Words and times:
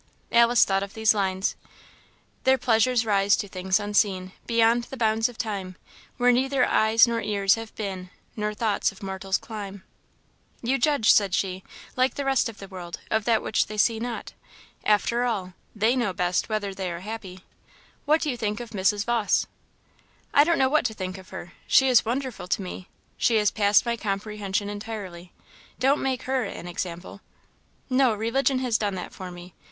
Alice 0.31 0.65
thought 0.65 0.81
of 0.81 0.95
these 0.95 1.13
lines, 1.13 1.55
"Their 2.43 2.57
pleasures 2.57 3.05
rise 3.05 3.35
to 3.35 3.47
things 3.47 3.79
unseen, 3.79 4.31
Beyond 4.47 4.85
the 4.85 4.97
bounds 4.97 5.29
of 5.29 5.37
time: 5.37 5.75
Where 6.17 6.31
neither 6.31 6.65
eyes 6.65 7.07
nor 7.07 7.21
ears 7.21 7.53
have 7.53 7.75
been, 7.75 8.09
Nor 8.35 8.55
thoughts 8.55 8.91
of 8.91 9.03
mortals 9.03 9.37
climb." 9.37 9.83
"You 10.63 10.79
judge," 10.79 11.13
said 11.13 11.35
she, 11.35 11.63
"like 11.95 12.15
the 12.15 12.25
rest 12.25 12.49
of 12.49 12.57
the 12.57 12.67
world, 12.67 12.99
of 13.11 13.25
that 13.25 13.43
which 13.43 13.67
they 13.67 13.77
see 13.77 13.99
not. 13.99 14.33
After 14.83 15.23
all, 15.23 15.53
they 15.75 15.95
know 15.95 16.13
best 16.13 16.49
whether 16.49 16.73
they 16.73 16.91
are 16.91 17.01
happy. 17.01 17.41
What 18.05 18.21
do 18.21 18.31
you 18.31 18.37
think 18.37 18.59
of 18.59 18.71
Mrs. 18.71 19.05
Vawse? 19.05 19.45
"I 20.33 20.43
don't 20.43 20.57
know 20.57 20.67
what 20.67 20.85
to 20.85 20.95
think 20.95 21.19
of 21.19 21.29
her; 21.29 21.53
she 21.67 21.87
is 21.89 22.03
wonderful 22.03 22.47
to 22.47 22.61
me; 22.63 22.87
she 23.17 23.37
is 23.37 23.51
past 23.51 23.85
my 23.85 23.95
comprehension 23.95 24.67
entirely. 24.67 25.31
Don't 25.77 26.01
make 26.01 26.23
her 26.23 26.43
an 26.43 26.67
example." 26.67 27.21
"No, 27.87 28.15
religion 28.15 28.57
has 28.57 28.79
done 28.79 28.95
that 28.95 29.13
for 29.13 29.29
me. 29.29 29.53